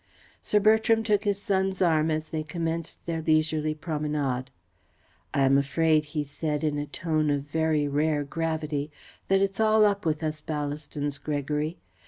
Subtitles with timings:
[0.41, 4.49] Sir Bertram took his son's arm as they commenced their leisurely promenade.
[5.31, 8.89] "I am afraid," he said, in a tone of very rare gravity,
[9.27, 11.77] "that it's all up with us Ballastons, Gregory.